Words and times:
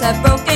I've 0.00 0.22
broken 0.22 0.47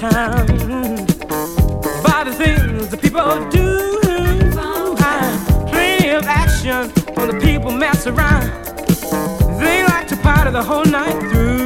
town 0.00 0.46
by 2.02 2.24
the 2.24 2.32
things 2.32 2.88
the 2.88 2.96
people 2.96 3.20
do. 3.50 4.00
Plenty 5.68 6.08
of 6.08 6.24
action 6.24 6.88
when 7.14 7.28
the 7.28 7.38
people 7.38 7.70
mess 7.70 8.06
around. 8.06 8.48
They 9.60 9.84
like 9.84 10.08
to 10.08 10.16
party 10.16 10.52
the 10.52 10.62
whole 10.62 10.86
night 10.86 11.20
through. 11.30 11.59